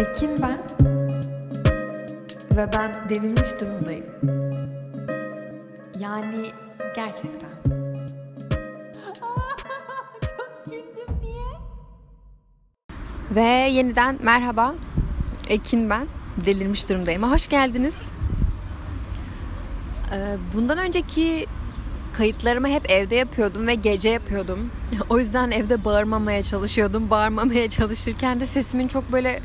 Ekin 0.00 0.34
ben 0.42 0.58
ve 2.56 2.72
ben 2.72 2.94
delirmiş 3.08 3.60
durumdayım. 3.60 4.04
Yani 5.98 6.50
gerçekten. 6.96 7.50
Çok 10.36 10.64
güldüm 10.64 11.16
niye? 11.22 11.44
Ve 13.30 13.68
yeniden 13.70 14.18
merhaba. 14.22 14.74
Ekin 15.48 15.90
ben. 15.90 16.06
Delirmiş 16.44 16.88
durumdayım. 16.88 17.22
Hoş 17.32 17.48
geldiniz. 17.48 18.02
Ee, 20.14 20.36
Bundan 20.54 20.78
önceki 20.78 21.46
kayıtlarımı 22.18 22.68
hep 22.68 22.90
evde 22.90 23.14
yapıyordum 23.14 23.66
ve 23.66 23.74
gece 23.74 24.08
yapıyordum. 24.08 24.70
O 25.10 25.18
yüzden 25.18 25.50
evde 25.50 25.84
bağırmamaya 25.84 26.42
çalışıyordum. 26.42 27.10
Bağırmamaya 27.10 27.70
çalışırken 27.70 28.40
de 28.40 28.46
sesimin 28.46 28.88
çok 28.88 29.12
böyle 29.12 29.40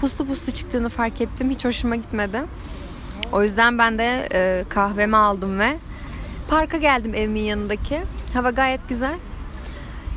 puslu 0.00 0.26
puslu 0.26 0.52
çıktığını 0.52 0.88
fark 0.88 1.20
ettim. 1.20 1.50
Hiç 1.50 1.64
hoşuma 1.64 1.96
gitmedi. 1.96 2.42
O 3.32 3.42
yüzden 3.42 3.78
ben 3.78 3.98
de 3.98 4.28
e, 4.34 4.64
kahvemi 4.68 5.16
aldım 5.16 5.58
ve 5.58 5.76
parka 6.48 6.76
geldim 6.76 7.14
evimin 7.14 7.40
yanındaki. 7.40 8.00
Hava 8.34 8.50
gayet 8.50 8.88
güzel. 8.88 9.14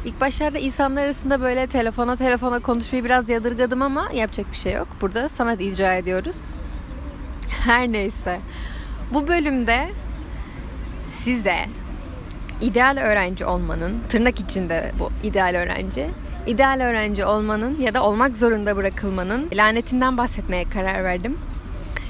İlk 0.06 0.22
başlarda 0.22 0.58
insanlar 0.58 1.04
arasında 1.04 1.42
böyle 1.42 1.68
telefona 1.68 2.16
telefona 2.16 2.60
konuşmayı 2.60 3.06
biraz 3.06 3.30
yadırgadım 3.30 3.82
ama 3.82 4.10
yapacak 4.14 4.52
bir 4.52 4.58
şey 4.58 4.74
yok. 4.74 4.88
Burada 5.02 5.30
sanat 5.30 5.62
icra 5.62 5.96
ediyoruz. 5.96 6.38
Her 7.66 7.92
neyse. 7.92 8.40
Bu 9.12 9.28
bölümde 9.28 9.90
size 11.24 11.66
ideal 12.62 12.98
öğrenci 12.98 13.46
olmanın, 13.46 14.00
tırnak 14.10 14.40
içinde 14.40 14.92
bu 15.00 15.10
ideal 15.28 15.56
öğrenci, 15.56 16.08
ideal 16.48 16.80
öğrenci 16.80 17.26
olmanın 17.26 17.80
ya 17.80 17.94
da 17.94 18.04
olmak 18.04 18.38
zorunda 18.38 18.76
bırakılmanın 18.76 19.50
lanetinden 19.54 20.18
bahsetmeye 20.18 20.64
karar 20.64 21.04
verdim. 21.04 21.38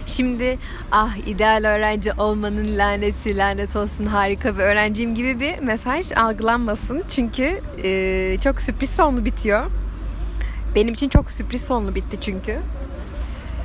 Şimdi 0.05 0.57
ah 0.91 1.15
ideal 1.27 1.63
öğrenci 1.63 2.11
olmanın 2.17 2.77
laneti 2.77 3.37
lanet 3.37 3.75
olsun 3.75 4.05
harika 4.05 4.55
bir 4.57 4.63
öğrenciyim 4.63 5.15
gibi 5.15 5.39
bir 5.39 5.59
mesaj 5.59 6.11
algılanmasın. 6.11 7.03
Çünkü 7.09 7.61
e, 7.83 8.37
çok 8.43 8.61
sürpriz 8.61 8.89
sonlu 8.89 9.25
bitiyor. 9.25 9.65
Benim 10.75 10.93
için 10.93 11.09
çok 11.09 11.31
sürpriz 11.31 11.65
sonlu 11.65 11.95
bitti 11.95 12.17
çünkü. 12.21 12.59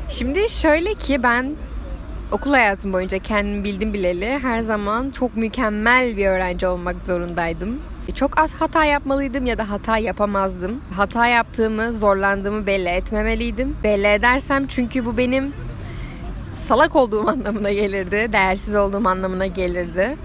Şimdi 0.09 0.48
şöyle 0.48 0.94
ki 0.94 1.22
ben 1.22 1.55
okul 2.33 2.50
hayatım 2.50 2.92
boyunca 2.92 3.19
kendimi 3.19 3.64
bildim 3.64 3.92
bileli 3.92 4.39
her 4.42 4.61
zaman 4.61 5.11
çok 5.11 5.36
mükemmel 5.36 6.17
bir 6.17 6.27
öğrenci 6.27 6.67
olmak 6.67 7.03
zorundaydım. 7.03 7.78
Çok 8.14 8.41
az 8.41 8.55
hata 8.55 8.84
yapmalıydım 8.84 9.47
ya 9.47 9.59
da 9.59 9.70
hata 9.70 9.98
yapamazdım. 9.98 10.81
Hata 10.97 11.27
yaptığımı, 11.27 11.92
zorlandığımı 11.92 12.67
belli 12.67 12.89
etmemeliydim. 12.89 13.77
Belli 13.84 14.06
edersem 14.06 14.67
çünkü 14.67 15.06
bu 15.06 15.19
benim 15.19 15.53
salak 16.56 16.97
olduğum 16.97 17.28
anlamına 17.31 17.72
gelirdi, 17.72 18.28
değersiz 18.33 18.75
olduğum 18.75 19.09
anlamına 19.09 19.47
gelirdi. 19.47 20.17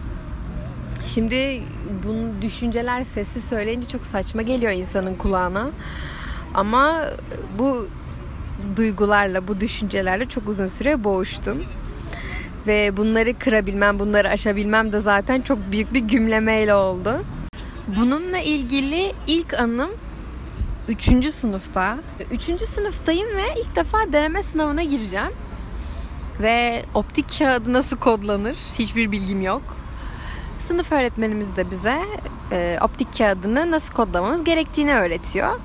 Şimdi 1.07 1.61
bu 2.03 2.41
düşünceler 2.41 3.03
sessiz 3.03 3.43
söyleyince 3.43 3.87
çok 3.87 4.05
saçma 4.05 4.41
geliyor 4.41 4.71
insanın 4.71 5.15
kulağına. 5.15 5.69
Ama 6.53 7.01
bu 7.59 7.87
duygularla, 8.75 9.47
bu 9.47 9.59
düşüncelerle 9.59 10.29
çok 10.29 10.49
uzun 10.49 10.67
süre 10.67 11.03
boğuştum. 11.03 11.63
Ve 12.67 12.97
bunları 12.97 13.39
kırabilmem, 13.39 13.99
bunları 13.99 14.29
aşabilmem 14.29 14.91
de 14.91 14.99
zaten 14.99 15.41
çok 15.41 15.71
büyük 15.71 15.93
bir 15.93 15.99
gümlemeyle 15.99 16.73
oldu. 16.73 17.25
Bununla 17.87 18.37
ilgili 18.37 19.13
ilk 19.27 19.59
anım 19.59 19.89
3. 20.87 21.31
sınıfta. 21.33 21.97
3. 22.31 22.61
sınıftayım 22.61 23.27
ve 23.27 23.43
ilk 23.61 23.75
defa 23.75 24.13
deneme 24.13 24.43
sınavına 24.43 24.83
gireceğim. 24.83 25.31
Ve 26.41 26.81
optik 26.93 27.39
kağıdı 27.39 27.73
nasıl 27.73 27.97
kodlanır 27.97 28.57
hiçbir 28.79 29.11
bilgim 29.11 29.41
yok. 29.41 29.61
Sınıf 30.59 30.91
öğretmenimiz 30.91 31.55
de 31.55 31.71
bize 31.71 31.97
e, 32.51 32.77
optik 32.81 33.17
kağıdını 33.17 33.71
nasıl 33.71 33.93
kodlamamız 33.93 34.43
gerektiğini 34.43 34.95
öğretiyor. 34.95 35.59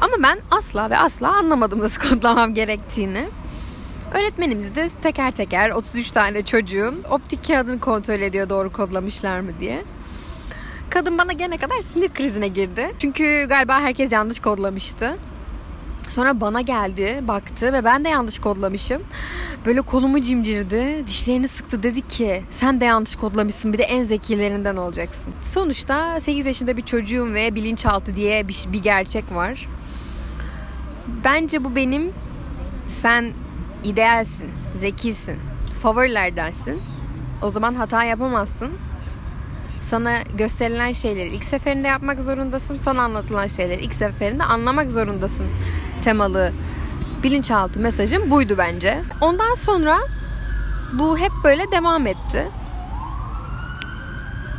Ama 0.00 0.14
ben 0.22 0.38
asla 0.50 0.90
ve 0.90 0.98
asla 0.98 1.28
anlamadım 1.36 1.80
nasıl 1.80 2.08
kodlamam 2.08 2.54
gerektiğini. 2.54 3.28
Öğretmenimiz 4.14 4.74
de 4.74 4.88
teker 5.02 5.30
teker 5.30 5.70
33 5.70 6.10
tane 6.10 6.44
çocuğun 6.44 7.02
optik 7.10 7.46
kağıdını 7.46 7.80
kontrol 7.80 8.20
ediyor 8.20 8.48
doğru 8.48 8.72
kodlamışlar 8.72 9.40
mı 9.40 9.50
diye. 9.60 9.84
Kadın 10.90 11.18
bana 11.18 11.32
gene 11.32 11.56
kadar 11.56 11.80
sinir 11.80 12.08
krizine 12.08 12.48
girdi. 12.48 12.90
Çünkü 12.98 13.46
galiba 13.48 13.80
herkes 13.80 14.12
yanlış 14.12 14.40
kodlamıştı. 14.40 15.18
Sonra 16.08 16.40
bana 16.40 16.60
geldi, 16.60 17.20
baktı 17.22 17.72
ve 17.72 17.84
ben 17.84 18.04
de 18.04 18.08
yanlış 18.08 18.38
kodlamışım. 18.38 19.02
Böyle 19.66 19.80
kolumu 19.80 20.22
cimcirdi, 20.22 21.06
dişlerini 21.06 21.48
sıktı 21.48 21.82
dedi 21.82 22.08
ki 22.08 22.42
sen 22.50 22.80
de 22.80 22.84
yanlış 22.84 23.16
kodlamışsın 23.16 23.72
bir 23.72 23.78
de 23.78 23.82
en 23.82 24.04
zekilerinden 24.04 24.76
olacaksın. 24.76 25.32
Sonuçta 25.42 26.20
8 26.20 26.46
yaşında 26.46 26.76
bir 26.76 26.82
çocuğum 26.82 27.34
ve 27.34 27.54
bilinçaltı 27.54 28.16
diye 28.16 28.48
bir, 28.48 28.64
bir 28.72 28.82
gerçek 28.82 29.34
var. 29.34 29.68
Bence 31.24 31.64
bu 31.64 31.76
benim 31.76 32.12
sen 32.88 33.32
idealsin, 33.84 34.50
zekisin, 34.80 35.38
favorilerdensin. 35.82 36.82
O 37.42 37.50
zaman 37.50 37.74
hata 37.74 38.04
yapamazsın. 38.04 38.70
Sana 39.80 40.22
gösterilen 40.38 40.92
şeyleri 40.92 41.28
ilk 41.28 41.44
seferinde 41.44 41.88
yapmak 41.88 42.22
zorundasın. 42.22 42.76
Sana 42.76 43.02
anlatılan 43.02 43.46
şeyleri 43.46 43.80
ilk 43.80 43.94
seferinde 43.94 44.44
anlamak 44.44 44.92
zorundasın. 44.92 45.46
Temalı 46.02 46.52
bilinçaltı 47.22 47.80
mesajım 47.80 48.30
buydu 48.30 48.54
bence. 48.58 49.02
Ondan 49.20 49.54
sonra 49.54 49.98
bu 50.92 51.18
hep 51.18 51.32
böyle 51.44 51.72
devam 51.72 52.06
etti. 52.06 52.48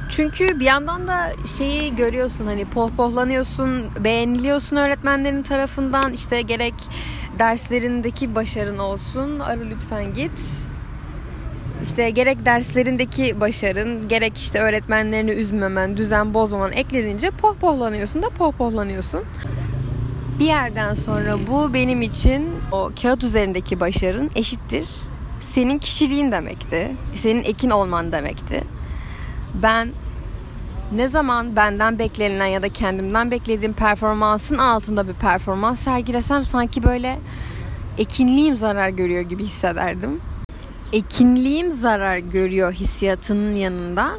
Çünkü 0.09 0.59
bir 0.59 0.65
yandan 0.65 1.07
da 1.07 1.31
şeyi 1.57 1.95
görüyorsun 1.95 2.45
hani 2.45 2.65
pohpohlanıyorsun, 2.65 3.85
beğeniliyorsun 3.99 4.75
öğretmenlerin 4.75 5.43
tarafından. 5.43 6.13
işte 6.13 6.41
gerek 6.41 6.73
derslerindeki 7.39 8.35
başarın 8.35 8.77
olsun. 8.77 9.39
Arı 9.39 9.69
lütfen 9.69 10.13
git. 10.13 10.39
İşte 11.83 12.09
gerek 12.09 12.45
derslerindeki 12.45 13.39
başarın, 13.39 14.07
gerek 14.07 14.37
işte 14.37 14.59
öğretmenlerini 14.59 15.31
üzmemen, 15.31 15.97
düzen 15.97 16.33
bozmaman 16.33 16.71
eklenince 16.71 17.31
pohpohlanıyorsun 17.31 18.21
da 18.21 18.29
pohpohlanıyorsun. 18.29 19.23
Bir 20.39 20.45
yerden 20.45 20.95
sonra 20.95 21.35
bu 21.47 21.73
benim 21.73 22.01
için 22.01 22.49
o 22.71 22.91
kağıt 23.01 23.23
üzerindeki 23.23 23.79
başarın 23.79 24.29
eşittir. 24.35 24.87
Senin 25.39 25.79
kişiliğin 25.79 26.31
demekti. 26.31 26.91
Senin 27.15 27.43
ekin 27.43 27.69
olman 27.69 28.11
demekti. 28.11 28.63
Ben 29.53 29.89
ne 30.95 31.07
zaman 31.07 31.55
benden 31.55 31.99
beklenilen 31.99 32.45
ya 32.45 32.61
da 32.61 32.69
kendimden 32.69 33.31
beklediğim 33.31 33.73
performansın 33.73 34.57
altında 34.57 35.07
bir 35.07 35.13
performans 35.13 35.79
sergilesem 35.79 36.43
sanki 36.43 36.83
böyle 36.83 37.19
ekinliğim 37.97 38.55
zarar 38.55 38.89
görüyor 38.89 39.21
gibi 39.21 39.43
hissederdim. 39.43 40.21
Ekinliğim 40.93 41.71
zarar 41.71 42.17
görüyor 42.17 42.73
hissiyatının 42.73 43.55
yanında 43.55 44.11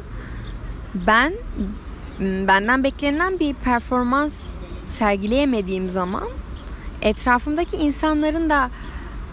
ben 1.07 1.33
benden 2.19 2.83
beklenilen 2.83 3.39
bir 3.39 3.53
performans 3.53 4.45
sergileyemediğim 4.89 5.89
zaman 5.89 6.29
etrafımdaki 7.01 7.77
insanların 7.77 8.49
da 8.49 8.69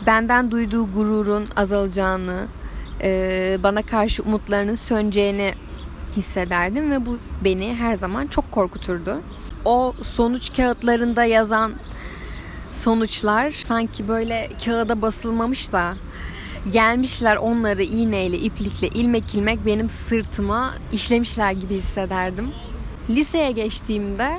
benden 0.07 0.51
duyduğu 0.51 0.93
gururun 0.93 1.47
azalacağını, 1.57 2.47
bana 3.63 3.83
karşı 3.83 4.23
umutlarının 4.23 4.75
söneceğini 4.75 5.55
hissederdim 6.17 6.91
ve 6.91 7.07
bu 7.07 7.19
beni 7.45 7.75
her 7.75 7.95
zaman 7.95 8.27
çok 8.27 8.53
korkuturdu. 8.53 9.21
O 9.65 9.95
sonuç 10.03 10.57
kağıtlarında 10.57 11.25
yazan 11.25 11.73
sonuçlar 12.73 13.51
sanki 13.51 14.09
böyle 14.09 14.49
kağıda 14.65 15.03
basılmamış 15.03 15.73
da 15.73 15.95
gelmişler 16.73 17.37
onları 17.37 17.83
iğneyle, 17.83 18.39
iplikle, 18.39 18.89
ilmek 18.89 19.35
ilmek 19.35 19.67
benim 19.67 19.89
sırtıma 19.89 20.75
işlemişler 20.93 21.53
gibi 21.53 21.75
hissederdim. 21.75 22.51
Liseye 23.11 23.51
geçtiğimde 23.51 24.39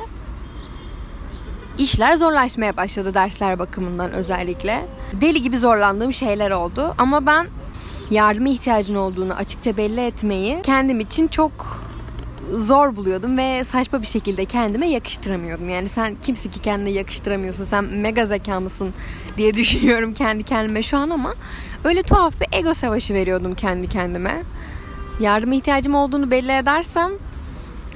işler 1.78 2.16
zorlaşmaya 2.16 2.78
başladı 2.78 3.14
dersler 3.14 3.60
bakımından 3.60 4.12
özellikle. 4.12 4.86
Deli 5.14 5.42
gibi 5.42 5.58
zorlandığım 5.58 6.14
şeyler 6.14 6.52
oldu 6.52 6.96
ama 6.98 7.26
ben 7.26 7.48
yardıma 8.12 8.50
ihtiyacın 8.50 8.96
olduğunu 8.96 9.34
açıkça 9.34 9.78
belli 9.78 10.02
etmeyi 10.02 10.62
kendim 10.62 11.00
için 11.00 11.28
çok 11.28 11.86
zor 12.54 12.96
buluyordum 12.96 13.38
ve 13.38 13.64
saçma 13.64 14.02
bir 14.02 14.08
şekilde 14.08 14.46
kendime 14.46 14.90
yakıştıramıyordum. 14.90 15.70
Yani 15.70 15.90
sen 15.90 16.16
kimsin 16.24 16.52
ki 16.52 16.62
kendine 16.62 16.90
yakıştıramıyorsun? 16.90 17.64
Sen 17.64 17.84
mega 17.84 18.26
zeka 18.26 18.60
mısın 18.60 18.94
diye 19.38 19.54
düşünüyorum 19.56 20.14
kendi 20.14 20.44
kendime 20.44 20.84
şu 20.84 20.98
an 20.98 21.10
ama 21.10 21.34
öyle 21.84 22.04
tuhaf 22.04 22.42
bir 22.42 22.48
ego 22.60 22.74
savaşı 22.74 23.14
veriyordum 23.14 23.56
kendi 23.56 23.90
kendime. 23.90 24.44
Yardıma 25.20 25.56
ihtiyacım 25.56 25.96
olduğunu 25.96 26.32
belli 26.32 26.52
edersem 26.52 27.12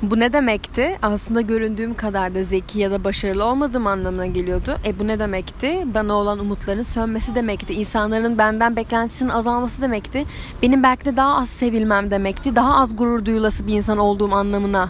Bu 0.01 0.19
ne 0.19 0.33
demekti? 0.33 0.97
Aslında 1.01 1.41
göründüğüm 1.41 1.93
kadar 1.93 2.35
da 2.35 2.43
zeki 2.43 2.79
ya 2.79 2.91
da 2.91 3.03
başarılı 3.03 3.45
olmadığım 3.45 3.87
anlamına 3.87 4.25
geliyordu. 4.25 4.77
E 4.85 4.99
bu 4.99 5.07
ne 5.07 5.19
demekti? 5.19 5.83
Bana 5.93 6.13
olan 6.13 6.39
umutların 6.39 6.81
sönmesi 6.83 7.35
demekti. 7.35 7.73
İnsanların 7.73 8.37
benden 8.37 8.75
beklentisinin 8.75 9.29
azalması 9.29 9.81
demekti. 9.81 10.25
Benim 10.61 10.83
belki 10.83 11.05
de 11.05 11.15
daha 11.15 11.35
az 11.35 11.49
sevilmem 11.49 12.11
demekti. 12.11 12.55
Daha 12.55 12.81
az 12.81 12.95
gurur 12.97 13.25
duyulası 13.25 13.67
bir 13.67 13.73
insan 13.73 13.97
olduğum 13.97 14.33
anlamına 14.33 14.89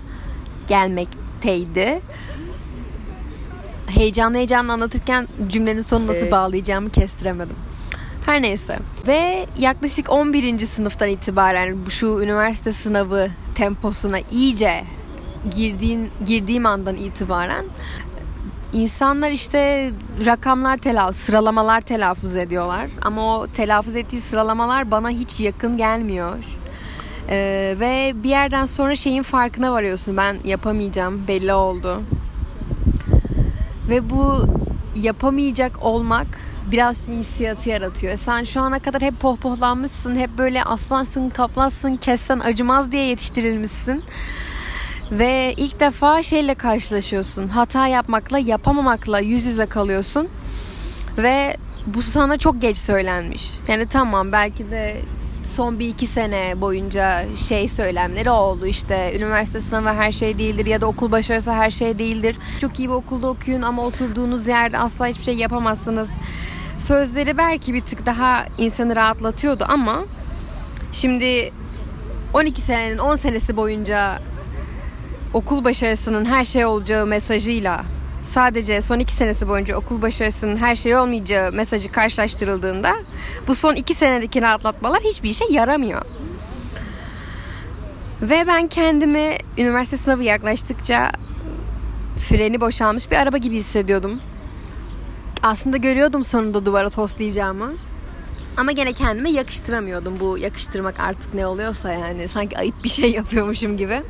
gelmekteydi. 0.68 2.00
Heyecanlı 3.88 4.38
heyecanlı 4.38 4.74
anlatırken 4.74 5.28
cümlenin 5.48 5.82
sonu 5.82 6.08
nasıl 6.08 6.22
Şey- 6.22 6.32
bağlayacağımı 6.32 6.90
kestiremedim. 6.90 7.56
Her 8.26 8.42
neyse. 8.42 8.80
Ve 9.08 9.46
yaklaşık 9.60 10.12
11. 10.12 10.66
sınıftan 10.68 11.10
itibaren 11.10 11.86
bu 11.86 11.92
şu 11.92 12.08
üniversite 12.08 12.72
sınavı 12.72 13.28
temposuna 13.56 14.18
iyice 14.32 14.84
girdiğin 15.56 16.10
girdiğim 16.26 16.66
andan 16.66 16.96
itibaren 16.96 17.66
insanlar 18.74 19.32
işte 19.32 19.92
rakamlar 20.26 20.78
telaffuz, 20.78 21.16
sıralamalar 21.16 21.82
telaffuz 21.82 22.36
ediyorlar. 22.36 22.90
Ama 23.02 23.38
o 23.38 23.48
telaffuz 23.48 23.96
ettiği 23.96 24.22
sıralamalar 24.22 24.92
bana 24.92 25.10
hiç 25.10 25.40
yakın 25.40 25.78
gelmiyor. 25.78 26.38
Ee, 27.30 27.76
ve 27.80 28.14
bir 28.24 28.30
yerden 28.30 28.66
sonra 28.66 28.96
şeyin 28.96 29.24
farkına 29.24 29.72
varıyorsun. 29.72 30.18
Ben 30.18 30.38
yapamayacağım 30.46 31.28
belli 31.28 31.54
oldu. 31.54 32.02
Ve 33.90 34.10
bu 34.10 34.46
yapamayacak 34.96 35.86
olmak 35.86 36.28
biraz 36.72 37.08
hissiyatı 37.08 37.70
yaratıyor. 37.70 38.18
Sen 38.18 38.44
şu 38.44 38.62
ana 38.62 38.80
kadar 38.80 39.02
hep 39.02 39.20
pohpohlanmışsın. 39.20 40.16
Hep 40.16 40.38
böyle 40.38 40.64
aslansın, 40.64 41.30
kaplansın, 41.30 41.98
kessen 41.98 42.40
acımaz 42.40 42.92
diye 42.92 43.06
yetiştirilmişsin. 43.06 44.04
Ve 45.12 45.54
ilk 45.58 45.80
defa 45.80 46.24
şeyle 46.24 46.56
karşılaşıyorsun. 46.56 47.48
Hata 47.48 47.88
yapmakla, 47.88 48.40
yapamamakla 48.40 49.20
yüz 49.20 49.46
yüze 49.46 49.66
kalıyorsun. 49.66 50.28
Ve 51.18 51.58
bu 51.88 52.02
sana 52.02 52.38
çok 52.38 52.62
geç 52.62 52.78
söylenmiş. 52.78 53.52
Yani 53.68 53.88
tamam 53.88 54.32
belki 54.32 54.72
de 54.72 55.02
son 55.56 55.80
bir 55.80 55.88
iki 55.88 56.08
sene 56.08 56.62
boyunca 56.62 57.24
şey 57.48 57.70
söylemleri 57.70 58.30
oldu 58.30 58.66
işte 58.66 59.14
üniversite 59.18 59.62
sınavı 59.62 59.90
her 59.90 60.12
şey 60.12 60.40
değildir 60.40 60.66
ya 60.66 60.82
da 60.82 60.86
okul 60.86 61.12
başarısı 61.12 61.52
her 61.52 61.70
şey 61.70 62.00
değildir. 62.00 62.36
Çok 62.62 62.80
iyi 62.80 62.90
bir 62.90 62.94
okulda 62.94 63.28
okuyun 63.28 63.62
ama 63.62 63.86
oturduğunuz 63.86 64.48
yerde 64.48 64.78
asla 64.78 65.08
hiçbir 65.08 65.24
şey 65.24 65.36
yapamazsınız. 65.36 66.10
Sözleri 66.78 67.38
belki 67.38 67.74
bir 67.74 67.82
tık 67.82 68.06
daha 68.06 68.46
insanı 68.58 68.96
rahatlatıyordu 68.96 69.66
ama 69.68 70.06
şimdi 70.92 71.52
12 72.34 72.62
senenin 72.62 72.98
10 72.98 73.16
senesi 73.16 73.58
boyunca 73.58 74.20
okul 75.34 75.64
başarısının 75.64 76.26
her 76.26 76.46
şey 76.46 76.66
olacağı 76.66 77.06
mesajıyla 77.06 77.86
sadece 78.24 78.82
son 78.82 79.00
iki 79.00 79.14
senesi 79.14 79.48
boyunca 79.48 79.76
okul 79.76 80.02
başarısının 80.02 80.58
her 80.58 80.76
şey 80.76 80.96
olmayacağı 80.96 81.52
mesajı 81.52 81.92
karşılaştırıldığında 81.92 82.96
bu 83.48 83.56
son 83.56 83.76
iki 83.76 83.94
senedeki 83.94 84.42
rahatlatmalar 84.42 85.00
hiçbir 85.02 85.30
işe 85.30 85.46
yaramıyor. 85.50 86.02
Ve 88.22 88.48
ben 88.48 88.68
kendimi 88.68 89.38
üniversite 89.58 89.98
sınavı 89.98 90.24
yaklaştıkça 90.24 91.12
freni 92.18 92.62
boşalmış 92.62 93.12
bir 93.12 93.16
araba 93.16 93.38
gibi 93.38 93.56
hissediyordum. 93.56 94.22
Aslında 95.44 95.78
görüyordum 95.78 96.26
sonunda 96.26 96.66
duvara 96.66 96.90
toslayacağımı. 96.90 97.74
Ama 98.58 98.72
gene 98.72 98.94
kendime 98.94 99.32
yakıştıramıyordum. 99.32 100.20
Bu 100.20 100.38
yakıştırmak 100.38 101.00
artık 101.00 101.34
ne 101.34 101.48
oluyorsa 101.48 101.94
yani. 101.94 102.28
Sanki 102.28 102.58
ayıp 102.58 102.84
bir 102.84 102.90
şey 102.90 103.12
yapıyormuşum 103.12 103.78
gibi. 103.78 104.04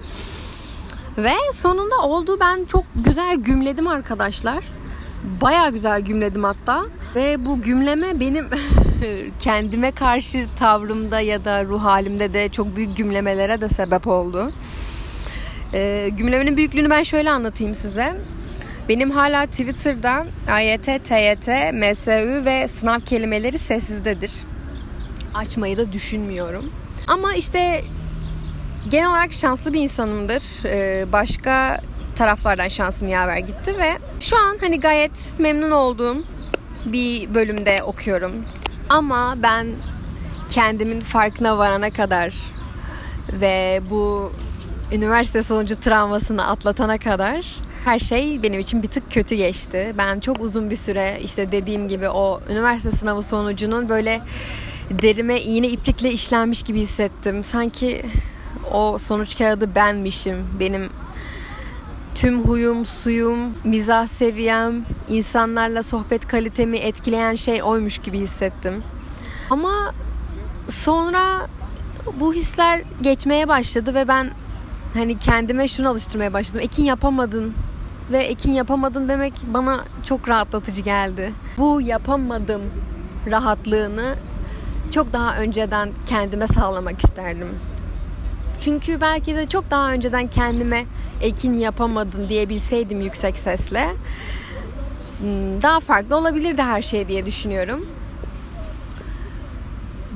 Ve 1.23 1.33
sonunda 1.53 1.95
oldu 2.01 2.37
ben 2.39 2.65
çok 2.65 2.83
güzel 2.95 3.35
gümledim 3.35 3.87
arkadaşlar. 3.87 4.63
Baya 5.41 5.69
güzel 5.69 6.01
gümledim 6.01 6.43
hatta. 6.43 6.85
Ve 7.15 7.45
bu 7.45 7.61
gümleme 7.61 8.19
benim 8.19 8.47
kendime 9.39 9.91
karşı 9.91 10.45
tavrımda 10.59 11.19
ya 11.19 11.45
da 11.45 11.65
ruh 11.65 11.83
halimde 11.83 12.33
de 12.33 12.49
çok 12.49 12.75
büyük 12.75 12.97
gümlemelere 12.97 13.61
de 13.61 13.69
sebep 13.69 14.07
oldu. 14.07 14.51
Ee, 15.73 16.09
gümlemenin 16.17 16.57
büyüklüğünü 16.57 16.89
ben 16.89 17.03
şöyle 17.03 17.31
anlatayım 17.31 17.75
size. 17.75 18.15
Benim 18.89 19.11
hala 19.11 19.45
Twitter'da 19.45 20.25
AYT, 20.51 20.85
TYT, 20.85 21.47
MSÜ 21.73 22.45
ve 22.45 22.67
sınav 22.67 22.99
kelimeleri 22.99 23.57
sessizdedir. 23.57 24.31
Açmayı 25.35 25.77
da 25.77 25.91
düşünmüyorum. 25.91 26.71
Ama 27.07 27.33
işte 27.33 27.81
genel 28.89 29.09
olarak 29.09 29.33
şanslı 29.33 29.73
bir 29.73 29.81
insanımdır. 29.81 30.43
Ee, 30.65 31.05
başka 31.11 31.81
taraflardan 32.15 32.67
şansım 32.67 33.07
yaver 33.07 33.37
gitti 33.37 33.77
ve 33.77 33.97
şu 34.19 34.37
an 34.37 34.57
hani 34.61 34.79
gayet 34.79 35.39
memnun 35.39 35.71
olduğum 35.71 36.17
bir 36.85 37.35
bölümde 37.35 37.83
okuyorum. 37.83 38.31
Ama 38.89 39.35
ben 39.43 39.67
kendimin 40.49 41.01
farkına 41.01 41.57
varana 41.57 41.89
kadar 41.89 42.35
ve 43.31 43.81
bu 43.89 44.31
üniversite 44.91 45.43
sonucu 45.43 45.79
travmasını 45.79 46.47
atlatana 46.47 46.97
kadar 46.97 47.45
her 47.85 47.99
şey 47.99 48.43
benim 48.43 48.59
için 48.59 48.83
bir 48.83 48.87
tık 48.87 49.11
kötü 49.11 49.35
geçti. 49.35 49.93
Ben 49.97 50.19
çok 50.19 50.41
uzun 50.41 50.69
bir 50.69 50.75
süre 50.75 51.17
işte 51.23 51.51
dediğim 51.51 51.87
gibi 51.87 52.09
o 52.09 52.41
üniversite 52.49 52.91
sınavı 52.91 53.23
sonucunun 53.23 53.89
böyle 53.89 54.21
derime 54.89 55.41
iğne 55.41 55.67
iplikle 55.67 56.11
işlenmiş 56.11 56.63
gibi 56.63 56.79
hissettim. 56.79 57.43
Sanki 57.43 58.05
o 58.71 58.97
sonuç 58.97 59.37
kağıdı 59.37 59.75
benmişim. 59.75 60.47
Benim 60.59 60.89
tüm 62.15 62.43
huyum, 62.43 62.85
suyum, 62.85 63.39
mizah 63.63 64.07
seviyem, 64.07 64.85
insanlarla 65.09 65.83
sohbet 65.83 66.27
kalitemi 66.27 66.77
etkileyen 66.77 67.35
şey 67.35 67.63
oymuş 67.63 67.97
gibi 67.97 68.19
hissettim. 68.19 68.83
Ama 69.49 69.93
sonra 70.69 71.47
bu 72.19 72.33
hisler 72.33 72.81
geçmeye 73.01 73.47
başladı 73.47 73.95
ve 73.95 74.07
ben 74.07 74.29
hani 74.93 75.19
kendime 75.19 75.67
şunu 75.67 75.89
alıştırmaya 75.89 76.33
başladım. 76.33 76.61
Ekin 76.63 76.83
yapamadın 76.83 77.53
ve 78.11 78.17
ekin 78.17 78.51
yapamadın 78.51 79.09
demek 79.09 79.33
bana 79.53 79.79
çok 80.05 80.29
rahatlatıcı 80.29 80.81
geldi. 80.81 81.33
Bu 81.57 81.81
yapamadım 81.81 82.61
rahatlığını 83.31 84.15
çok 84.91 85.13
daha 85.13 85.37
önceden 85.37 85.89
kendime 86.05 86.47
sağlamak 86.47 87.03
isterdim. 87.03 87.49
Çünkü 88.61 89.01
belki 89.01 89.35
de 89.35 89.47
çok 89.47 89.71
daha 89.71 89.93
önceden 89.93 90.27
kendime 90.27 90.85
ekin 91.21 91.53
yapamadın 91.53 92.29
diyebilseydim 92.29 93.01
yüksek 93.01 93.37
sesle 93.37 93.89
daha 95.61 95.79
farklı 95.79 96.17
olabilirdi 96.17 96.61
her 96.61 96.81
şey 96.81 97.07
diye 97.07 97.25
düşünüyorum. 97.25 97.85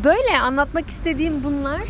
Böyle 0.03 0.39
anlatmak 0.39 0.89
istediğim 0.89 1.43
bunlar 1.43 1.81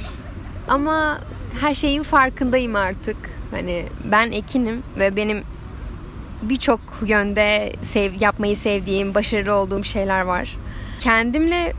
ama 0.67 1.19
her 1.61 1.73
şeyin 1.73 2.03
farkındayım 2.03 2.75
artık. 2.75 3.17
Hani 3.51 3.85
ben 4.11 4.31
ekinim 4.31 4.83
ve 4.99 5.15
benim 5.15 5.41
birçok 6.41 6.79
yönde 7.05 7.73
sev, 7.93 8.11
yapmayı 8.19 8.57
sevdiğim, 8.57 9.13
başarılı 9.13 9.53
olduğum 9.53 9.83
şeyler 9.83 10.21
var. 10.21 10.57
Kendimle 10.99 11.73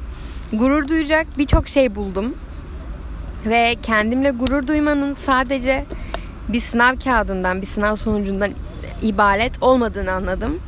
gurur 0.52 0.88
duyacak 0.88 1.26
birçok 1.38 1.69
şey 1.69 1.95
buldum. 1.95 2.35
Ve 3.47 3.75
kendimle 3.83 4.31
gurur 4.31 4.67
duymanın 4.67 5.15
sadece 5.15 5.85
bir 6.49 6.61
sınav 6.61 6.97
kağıdından, 7.05 7.63
bir 7.63 7.67
sınav 7.67 7.97
sonucundan 7.97 8.51
ibaret 9.03 9.63
olmadığını 9.63 10.13
anladım. 10.13 10.61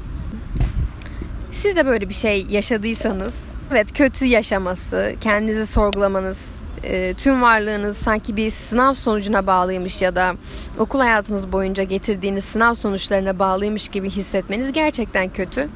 Siz 1.52 1.76
de 1.76 1.86
böyle 1.86 2.08
bir 2.08 2.14
şey 2.14 2.46
yaşadıysanız, 2.50 3.34
evet 3.70 3.92
kötü 3.92 4.24
yaşaması, 4.24 5.14
kendinizi 5.20 5.66
sorgulamanız, 5.66 6.38
e, 6.84 7.14
tüm 7.14 7.42
varlığınız 7.42 7.96
sanki 7.96 8.36
bir 8.36 8.50
sınav 8.50 8.94
sonucuna 8.94 9.46
bağlıymış 9.46 10.02
ya 10.02 10.16
da 10.16 10.34
okul 10.78 11.00
hayatınız 11.00 11.52
boyunca 11.52 11.82
getirdiğiniz 11.82 12.44
sınav 12.44 12.74
sonuçlarına 12.74 13.38
bağlıymış 13.38 13.88
gibi 13.88 14.10
hissetmeniz 14.10 14.72
gerçekten 14.72 15.28
kötü. 15.28 15.68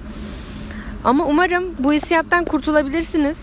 Ama 1.04 1.26
umarım 1.26 1.64
bu 1.78 1.92
hissiyattan 1.92 2.44
kurtulabilirsiniz 2.44 3.36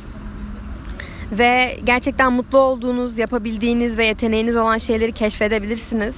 ve 1.32 1.80
gerçekten 1.84 2.34
mutlu 2.34 2.58
olduğunuz, 2.58 3.18
yapabildiğiniz 3.18 3.98
ve 3.98 4.06
yeteneğiniz 4.06 4.56
olan 4.56 4.78
şeyleri 4.78 5.12
keşfedebilirsiniz. 5.12 6.16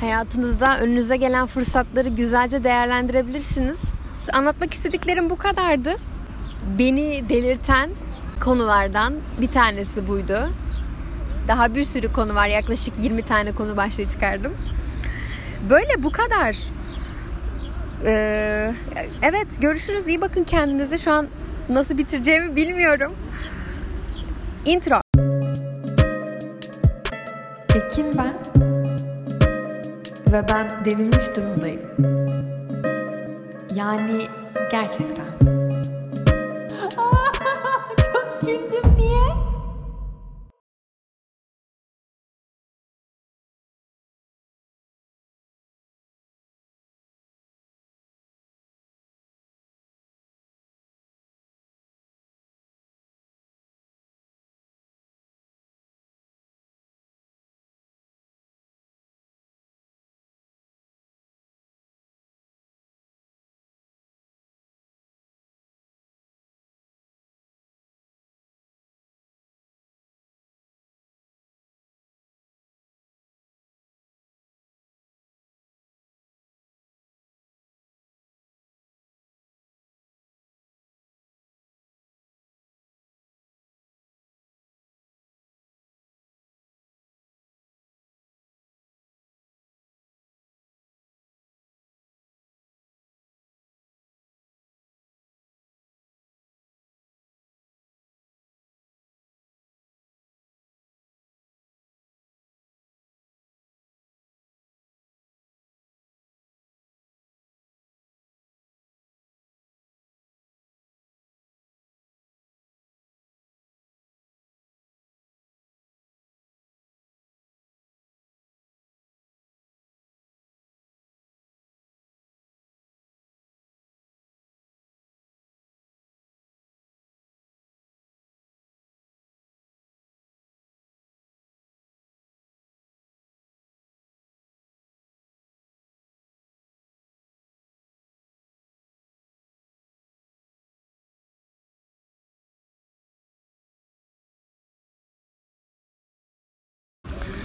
Hayatınızda 0.00 0.78
önünüze 0.78 1.16
gelen 1.16 1.46
fırsatları 1.46 2.08
güzelce 2.08 2.64
değerlendirebilirsiniz. 2.64 3.78
Anlatmak 4.32 4.74
istediklerim 4.74 5.30
bu 5.30 5.36
kadardı. 5.36 5.96
Beni 6.78 7.28
delirten 7.28 7.90
konulardan 8.40 9.14
bir 9.40 9.48
tanesi 9.48 10.08
buydu. 10.08 10.50
Daha 11.48 11.74
bir 11.74 11.84
sürü 11.84 12.12
konu 12.12 12.34
var. 12.34 12.48
Yaklaşık 12.48 12.94
20 12.98 13.22
tane 13.22 13.52
konu 13.52 13.76
başlığı 13.76 14.04
çıkardım. 14.04 14.52
Böyle 15.70 16.02
bu 16.02 16.12
kadar. 16.12 16.56
Ee, 18.04 18.74
evet 19.22 19.46
görüşürüz. 19.60 20.08
İyi 20.08 20.20
bakın 20.20 20.44
kendinize. 20.44 20.98
Şu 20.98 21.12
an 21.12 21.26
nasıl 21.68 21.98
bitireceğimi 21.98 22.56
bilmiyorum. 22.56 23.12
Intro. 24.64 25.00
Ekin 27.76 28.10
ben. 28.18 28.34
Ve 30.32 30.48
ben 30.48 30.84
delirmiş 30.84 31.36
durumdayım. 31.36 31.80
Yani 33.74 34.26
gerçekten. 34.70 35.41